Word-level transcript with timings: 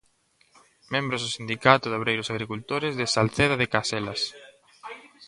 Membros 0.93 1.21
do 1.21 1.33
Sindicato 1.37 1.85
de 1.89 1.97
Obreiros 1.99 2.31
Agricultores 2.33 2.93
de 2.99 3.05
Salceda 3.15 3.55
de 3.61 3.71
Caselas. 3.73 4.21